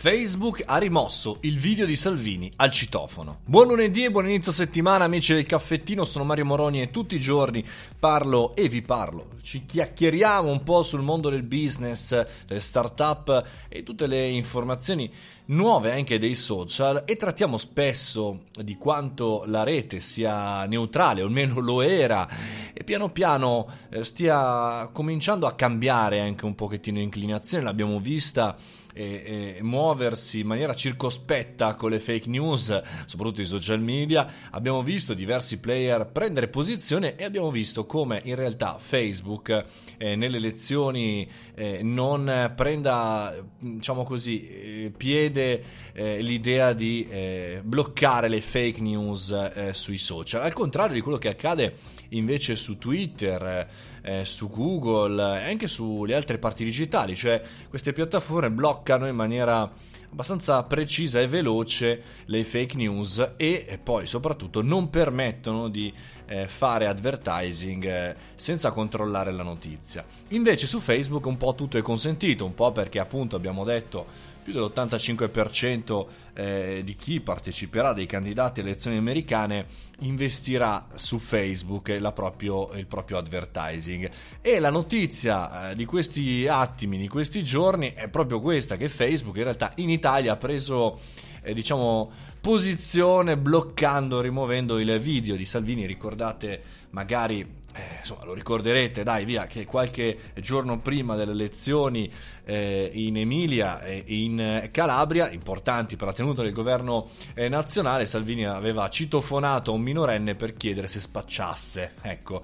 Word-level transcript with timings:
Facebook 0.00 0.62
ha 0.64 0.78
rimosso 0.78 1.38
il 1.40 1.58
video 1.58 1.84
di 1.84 1.96
Salvini 1.96 2.52
al 2.54 2.70
citofono. 2.70 3.40
Buon 3.44 3.66
lunedì 3.66 4.04
e 4.04 4.12
buon 4.12 4.26
inizio 4.26 4.52
settimana 4.52 5.02
amici 5.02 5.34
del 5.34 5.44
caffettino, 5.44 6.04
sono 6.04 6.22
Mario 6.22 6.44
Moroni 6.44 6.80
e 6.80 6.92
tutti 6.92 7.16
i 7.16 7.18
giorni 7.18 7.64
parlo 7.98 8.54
e 8.54 8.68
vi 8.68 8.80
parlo, 8.80 9.26
ci 9.48 9.64
chiacchieriamo 9.64 10.50
un 10.50 10.62
po' 10.62 10.82
sul 10.82 11.00
mondo 11.00 11.30
del 11.30 11.42
business, 11.42 12.10
delle 12.46 12.60
start-up 12.60 13.44
e 13.70 13.82
tutte 13.82 14.06
le 14.06 14.28
informazioni 14.28 15.10
nuove 15.46 15.90
anche 15.90 16.18
dei 16.18 16.34
social 16.34 17.04
e 17.06 17.16
trattiamo 17.16 17.56
spesso 17.56 18.40
di 18.62 18.76
quanto 18.76 19.44
la 19.46 19.62
rete 19.62 20.00
sia 20.00 20.66
neutrale, 20.66 21.22
o 21.22 21.24
almeno 21.24 21.60
lo 21.60 21.80
era, 21.80 22.28
e 22.74 22.84
piano 22.84 23.08
piano 23.08 23.66
eh, 23.88 24.04
stia 24.04 24.90
cominciando 24.92 25.46
a 25.46 25.54
cambiare 25.54 26.20
anche 26.20 26.44
un 26.44 26.54
pochettino 26.54 27.00
inclinazione, 27.00 27.64
l'abbiamo 27.64 28.00
vista 28.00 28.54
e, 28.98 29.54
e 29.58 29.62
muoversi 29.62 30.40
in 30.40 30.48
maniera 30.48 30.74
circospetta 30.74 31.76
con 31.76 31.90
le 31.90 32.00
fake 32.00 32.28
news, 32.28 32.82
soprattutto 33.06 33.40
i 33.40 33.46
social 33.46 33.80
media. 33.80 34.28
Abbiamo 34.50 34.82
visto 34.82 35.14
diversi 35.14 35.60
player 35.60 36.06
prendere 36.10 36.48
posizione 36.48 37.14
e 37.14 37.24
abbiamo 37.24 37.52
visto 37.52 37.86
come 37.86 38.20
in 38.24 38.34
realtà 38.34 38.76
Facebook 38.78 39.37
eh, 39.46 40.16
nelle 40.16 40.36
elezioni 40.36 41.28
eh, 41.54 41.82
non 41.82 42.52
prenda, 42.56 43.34
diciamo 43.58 44.04
così, 44.04 44.48
eh, 44.48 44.92
piede 44.96 45.62
eh, 45.92 46.20
l'idea 46.20 46.72
di 46.72 47.06
eh, 47.08 47.60
bloccare 47.62 48.28
le 48.28 48.40
fake 48.40 48.80
news 48.80 49.70
sui 49.72 49.98
social. 49.98 50.42
Al 50.42 50.52
contrario 50.52 50.94
di 50.94 51.00
quello 51.00 51.18
che 51.18 51.28
accade 51.28 51.76
invece 52.10 52.56
su 52.56 52.78
Twitter, 52.78 53.68
su 54.22 54.48
Google 54.48 55.42
e 55.42 55.50
anche 55.50 55.68
sulle 55.68 56.14
altre 56.14 56.38
parti 56.38 56.64
digitali, 56.64 57.14
cioè 57.14 57.42
queste 57.68 57.92
piattaforme 57.92 58.50
bloccano 58.50 59.06
in 59.06 59.14
maniera 59.14 59.70
abbastanza 60.10 60.62
precisa 60.64 61.20
e 61.20 61.26
veloce 61.26 62.02
le 62.26 62.44
fake 62.44 62.76
news 62.76 63.34
e 63.36 63.78
poi 63.82 64.06
soprattutto 64.06 64.62
non 64.62 64.88
permettono 64.90 65.68
di 65.68 65.92
eh, 66.28 66.46
fare 66.46 66.86
advertising 66.86 67.84
eh, 67.84 68.16
senza 68.36 68.70
controllare 68.70 69.32
la 69.32 69.42
notizia. 69.42 70.04
Invece 70.28 70.66
su 70.66 70.78
Facebook 70.80 71.26
un 71.26 71.36
po' 71.36 71.54
tutto 71.54 71.76
è 71.78 71.82
consentito, 71.82 72.44
un 72.44 72.54
po' 72.54 72.70
perché 72.70 73.00
appunto 73.00 73.34
abbiamo 73.34 73.64
detto 73.64 74.28
più 74.48 74.52
dell'85% 74.52 76.06
eh, 76.32 76.80
di 76.82 76.94
chi 76.94 77.20
parteciperà 77.20 77.92
dei 77.92 78.06
candidati 78.06 78.60
alle 78.60 78.70
elezioni 78.70 78.96
americane 78.96 79.66
investirà 80.00 80.86
su 80.94 81.18
Facebook 81.18 81.92
proprio, 82.12 82.72
il 82.72 82.86
proprio 82.86 83.18
advertising. 83.18 84.10
E 84.40 84.58
la 84.58 84.70
notizia 84.70 85.70
eh, 85.70 85.74
di 85.74 85.84
questi 85.84 86.46
attimi, 86.48 86.96
di 86.96 87.08
questi 87.08 87.44
giorni, 87.44 87.92
è 87.92 88.08
proprio 88.08 88.40
questa, 88.40 88.76
che 88.76 88.88
Facebook 88.88 89.36
in 89.36 89.42
realtà 89.42 89.72
in 89.76 89.90
Italia 89.90 90.32
ha 90.32 90.36
preso, 90.36 90.98
eh, 91.48 91.54
diciamo, 91.54 92.10
posizione 92.40 93.38
bloccando, 93.38 94.20
rimuovendo 94.20 94.78
il 94.78 94.98
video 94.98 95.34
di 95.34 95.46
Salvini. 95.46 95.86
Ricordate 95.86 96.62
magari 96.90 97.46
eh, 97.78 97.98
insomma, 98.00 98.24
lo 98.24 98.34
ricorderete, 98.34 99.04
dai, 99.04 99.24
via, 99.24 99.46
che 99.46 99.64
qualche 99.64 100.32
giorno 100.40 100.80
prima 100.80 101.14
delle 101.14 101.30
elezioni 101.30 102.10
eh, 102.44 102.90
in 102.92 103.16
Emilia 103.16 103.80
e 103.82 104.02
in 104.06 104.68
Calabria, 104.72 105.30
importanti 105.30 105.94
per 105.94 106.08
la 106.08 106.12
tenuta 106.12 106.42
del 106.42 106.52
governo 106.52 107.10
eh, 107.34 107.48
nazionale, 107.48 108.04
Salvini 108.04 108.44
aveva 108.46 108.88
citofonato 108.88 109.72
un 109.72 109.80
minorenne 109.80 110.34
per 110.34 110.56
chiedere 110.56 110.88
se 110.88 110.98
spacciasse, 110.98 111.92
ecco, 112.02 112.42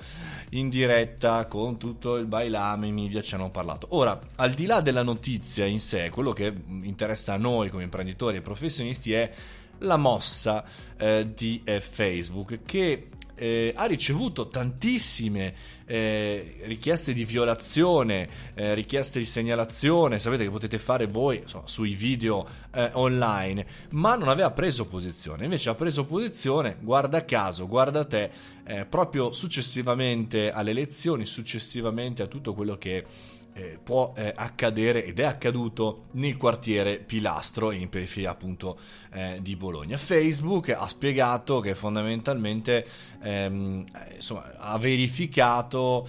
in 0.51 0.69
diretta 0.69 1.47
con 1.47 1.79
tutto 1.79 2.15
il 2.17 2.27
bailame, 2.27 2.87
i 2.87 2.93
media 2.93 3.21
ci 3.21 3.35
hanno 3.35 3.51
parlato. 3.51 3.89
Ora, 3.91 4.21
al 4.37 4.53
di 4.53 4.67
là 4.67 4.81
della 4.81 5.03
notizia 5.03 5.65
in 5.65 5.81
sé, 5.81 6.11
quello 6.11 6.33
che 6.33 6.53
interessa 6.83 7.35
a 7.35 7.39
noi 7.39 7.71
come 7.71 7.83
imprenditori 7.83 8.37
e 8.37 8.41
professionisti 8.41 9.13
è 9.13 9.33
la 9.79 9.97
mossa 9.97 10.65
eh, 10.97 11.27
di 11.35 11.61
eh, 11.65 11.81
Facebook 11.81 12.61
che 12.65 13.09
eh, 13.45 13.73
ha 13.77 13.85
ricevuto 13.85 14.49
tantissime 14.49 15.53
eh, 15.85 16.61
richieste 16.63 17.13
di 17.13 17.27
violazione, 17.27 18.27
eh, 18.55 18.73
richieste 18.73 19.19
di 19.19 19.27
segnalazione, 19.27 20.19
sapete 20.19 20.45
che 20.45 20.51
potete 20.51 20.79
fare 20.79 21.07
voi 21.07 21.41
insomma, 21.43 21.69
sui 21.69 21.95
video 21.95 22.47
eh, 22.73 22.89
online, 22.95 23.67
ma 23.91 24.17
non 24.17 24.29
aveva 24.29 24.51
preso 24.51 24.87
posizione. 24.87 25.45
Invece 25.45 25.69
ha 25.69 25.75
preso 25.75 26.07
posizione, 26.07 26.79
guarda 26.81 27.27
caso, 27.27 27.69
guarda 27.69 28.07
te, 28.07 28.31
eh, 28.65 28.87
proprio 28.87 29.33
successivamente 29.33 30.51
alle 30.51 30.71
elezioni, 30.71 31.27
successivamente 31.27 32.23
a 32.23 32.27
tutto 32.27 32.55
quello 32.55 32.79
che 32.79 33.05
eh, 33.55 33.79
può 33.83 34.13
eh, 34.17 34.33
accadere 34.35 35.05
ed 35.05 35.21
è 35.21 35.25
accaduto 35.25 36.07
nel 36.13 36.37
quartiere 36.37 36.99
Pilastro 36.99 37.71
in 37.71 37.89
periferia 37.89 38.31
appunto 38.31 38.79
eh, 39.13 39.39
di 39.41 39.57
Bologna. 39.57 39.97
Facebook 39.97 40.71
ha 40.71 40.87
spiegato 40.87 41.61
che 41.61 41.75
fondamentalmente 41.75 42.87
ehm, 43.23 43.85
insomma, 44.15 44.53
ha 44.57 44.77
verificato 44.79 46.07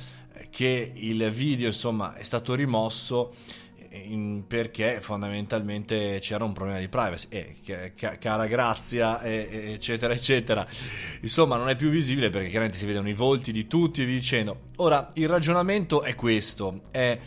che 0.50 0.92
il 0.96 1.30
video 1.32 1.68
insomma, 1.68 2.16
è 2.16 2.24
stato 2.24 2.54
rimosso 2.56 3.34
in, 3.96 4.44
perché 4.48 5.00
fondamentalmente 5.02 6.20
c'era 6.20 6.44
un 6.44 6.54
problema 6.54 6.80
di 6.80 6.88
privacy 6.88 7.28
eh, 7.66 7.94
cara 8.20 8.48
grazia 8.48 9.22
e, 9.22 9.72
eccetera 9.74 10.14
eccetera. 10.14 10.66
Insomma 11.22 11.58
non 11.58 11.70
è 11.70 11.76
più 11.76 11.90
visibile 11.90 12.30
perché 12.30 12.50
chiaramente 12.50 12.78
si 12.78 12.86
vedono 12.86 13.10
i 13.10 13.14
volti 13.14 13.52
di 13.52 13.68
tutti 13.68 14.02
e 14.02 14.06
via 14.06 14.16
dicendo 14.16 14.62
ora 14.78 15.10
il 15.16 15.28
ragionamento 15.28 16.04
è 16.04 16.16
questo 16.16 16.82
è 16.92 17.18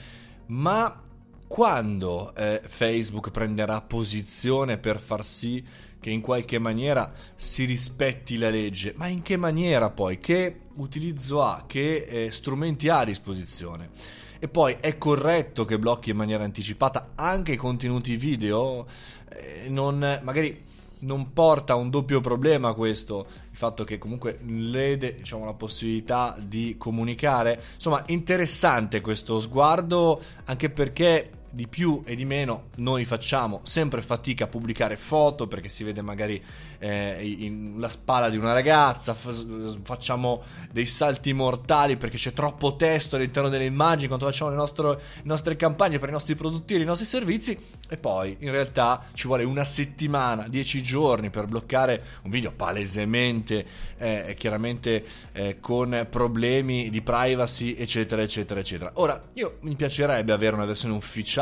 ma 0.46 1.02
quando 1.46 2.34
eh, 2.34 2.60
Facebook 2.66 3.30
prenderà 3.30 3.80
posizione 3.80 4.78
per 4.78 5.00
far 5.00 5.24
sì 5.24 5.64
che 6.00 6.10
in 6.10 6.20
qualche 6.20 6.58
maniera 6.58 7.12
si 7.34 7.64
rispetti 7.64 8.36
la 8.36 8.50
legge, 8.50 8.94
ma 8.96 9.08
in 9.08 9.22
che 9.22 9.36
maniera 9.36 9.90
poi, 9.90 10.20
che 10.20 10.60
utilizzo 10.76 11.42
ha, 11.42 11.64
che 11.66 12.04
eh, 12.08 12.30
strumenti 12.30 12.88
ha 12.88 13.00
a 13.00 13.04
disposizione? 13.04 13.90
E 14.38 14.49
poi 14.49 14.76
è 14.81 14.97
corretto 14.99 15.65
che 15.65 15.78
blocchi 15.78 16.10
in 16.10 16.16
maniera 16.16 16.44
anticipata 16.44 17.10
anche 17.15 17.53
i 17.53 17.56
contenuti 17.56 18.16
video? 18.16 18.87
Eh, 19.31 19.69
non, 19.69 20.21
magari 20.22 20.66
non 21.00 21.32
porta 21.32 21.75
a 21.75 21.76
un 21.76 21.91
doppio 21.91 22.21
problema 22.21 22.72
questo, 22.72 23.26
il 23.50 23.56
fatto 23.56 23.84
che 23.84 23.99
comunque 23.99 24.38
lede 24.44 25.15
diciamo, 25.16 25.44
la 25.44 25.54
possibilità 25.54 26.37
di 26.41 26.76
comunicare. 26.78 27.60
Insomma, 27.75 28.03
interessante 28.06 29.00
questo 29.00 29.41
sguardo, 29.41 30.21
anche 30.44 30.70
perché 30.70 31.31
di 31.50 31.66
più 31.66 32.03
e 32.04 32.14
di 32.14 32.25
meno 32.25 32.66
noi 32.76 33.04
facciamo 33.04 33.60
sempre 33.64 34.03
fatica 34.03 34.44
a 34.44 34.47
pubblicare 34.48 34.97
foto 34.97 35.47
perché 35.47 35.69
si 35.69 35.82
vede 35.82 36.03
magari 36.03 36.42
eh, 36.78 37.72
la 37.76 37.88
spalla 37.88 38.28
di 38.28 38.36
una 38.36 38.53
ragazza, 38.53 39.14
f- 39.14 39.78
facciamo 39.82 40.42
dei 40.70 40.87
salti 40.87 41.32
mortali 41.32 41.97
perché 41.97 42.16
c'è 42.16 42.32
troppo 42.32 42.76
testo 42.76 43.16
all'interno 43.16 43.48
delle 43.48 43.64
immagini 43.64 44.08
quando 44.08 44.26
facciamo 44.26 44.50
le 44.50 44.56
nostre, 44.56 44.88
le 44.88 44.98
nostre 45.22 45.56
campagne 45.56 45.98
per 45.98 46.10
i 46.10 46.12
nostri 46.12 46.34
produttivi, 46.34 46.82
i 46.82 46.87
nostri 46.87 47.06
servizi 47.06 47.58
e 47.88 47.97
poi 47.97 48.37
in 48.41 48.50
realtà 48.50 49.06
ci 49.14 49.26
vuole 49.26 49.44
una 49.44 49.64
settimana, 49.64 50.48
dieci 50.48 50.82
giorni 50.82 51.31
per 51.31 51.47
bloccare 51.47 52.03
un 52.22 52.31
video 52.31 52.53
palesemente, 52.53 53.66
eh, 53.97 54.34
chiaramente 54.38 55.04
eh, 55.32 55.60
con 55.60 56.06
problemi 56.10 56.91
di 56.91 57.00
privacy 57.00 57.75
eccetera 57.75 58.22
eccetera 58.22 58.60
eccetera. 58.60 58.92
Ora 58.94 59.20
io 59.34 59.56
mi 59.60 59.75
piacerebbe 59.75 60.32
avere 60.32 60.54
una 60.54 60.66
versione 60.66 60.94
ufficiale 60.94 61.37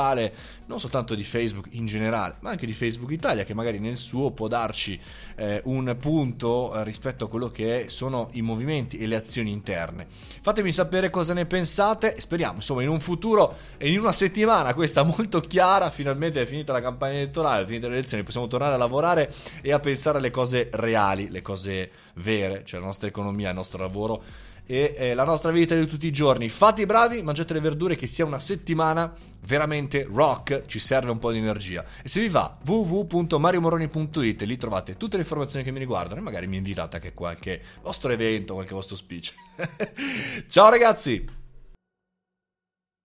non 0.66 0.80
soltanto 0.80 1.14
di 1.14 1.22
Facebook 1.22 1.68
in 1.70 1.86
generale 1.86 2.36
ma 2.40 2.50
anche 2.50 2.66
di 2.66 2.72
Facebook 2.72 3.10
Italia 3.10 3.44
che 3.44 3.54
magari 3.54 3.78
nel 3.78 3.96
suo 3.96 4.30
può 4.30 4.48
darci 4.48 4.98
eh, 5.36 5.60
un 5.64 5.96
punto 5.98 6.74
eh, 6.74 6.84
rispetto 6.84 7.24
a 7.24 7.28
quello 7.28 7.50
che 7.50 7.86
sono 7.88 8.28
i 8.32 8.42
movimenti 8.42 8.98
e 8.98 9.06
le 9.06 9.16
azioni 9.16 9.50
interne. 9.50 10.06
Fatemi 10.40 10.72
sapere 10.72 11.10
cosa 11.10 11.34
ne 11.34 11.46
pensate, 11.46 12.16
speriamo 12.18 12.56
insomma 12.56 12.82
in 12.82 12.88
un 12.88 13.00
futuro 13.00 13.56
e 13.76 13.90
in 13.90 14.00
una 14.00 14.12
settimana 14.12 14.74
questa 14.74 15.02
molto 15.02 15.40
chiara, 15.40 15.90
finalmente 15.90 16.42
è 16.42 16.46
finita 16.46 16.72
la 16.72 16.80
campagna 16.80 17.14
elettorale, 17.14 17.64
è 17.64 17.66
finita 17.66 17.88
le 17.88 17.96
elezioni, 17.98 18.22
possiamo 18.22 18.46
tornare 18.46 18.74
a 18.74 18.78
lavorare 18.78 19.32
e 19.62 19.72
a 19.72 19.80
pensare 19.80 20.18
alle 20.18 20.30
cose 20.30 20.68
reali, 20.72 21.30
le 21.30 21.42
cose 21.42 21.90
vere, 22.14 22.62
cioè 22.64 22.80
la 22.80 22.86
nostra 22.86 23.08
economia, 23.08 23.50
il 23.50 23.54
nostro 23.54 23.80
lavoro 23.80 24.22
e 24.66 24.94
eh, 24.96 25.14
la 25.14 25.24
nostra 25.24 25.50
vita 25.50 25.74
di 25.74 25.86
tutti 25.86 26.06
i 26.06 26.12
giorni. 26.12 26.48
Fate 26.48 26.82
i 26.82 26.86
bravi, 26.86 27.22
mangiate 27.22 27.54
le 27.54 27.60
verdure, 27.60 27.96
che 27.96 28.06
sia 28.06 28.24
una 28.24 28.40
settimana 28.40 29.14
veramente 29.46 30.06
rock, 30.10 30.64
ci 30.66 30.80
serve 30.80 31.12
un 31.12 31.18
po' 31.18 31.30
di 31.30 31.38
energia. 31.38 31.84
E 32.02 32.08
se 32.08 32.20
vi 32.20 32.28
va, 32.28 32.58
www.mariomoroni.it, 32.64 34.42
lì 34.42 34.56
trovate 34.56 34.96
tutte 34.96 35.16
le 35.16 35.22
informazioni 35.22 35.64
che 35.64 35.70
mi 35.70 35.78
riguardano 35.78 36.20
e 36.20 36.24
magari 36.24 36.46
mi 36.48 36.56
invitate 36.56 36.96
a 36.96 37.12
qualche 37.14 37.62
vostro 37.82 38.10
evento, 38.10 38.54
qualche 38.54 38.74
vostro 38.74 38.96
speech. 38.96 39.34
Ciao 40.48 40.68
ragazzi! 40.68 41.45